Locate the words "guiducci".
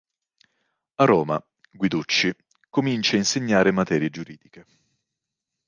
1.69-2.35